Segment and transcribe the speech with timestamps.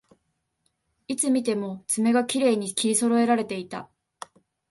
[1.07, 3.87] いつ見ても爪がきれいに切りそろえられていた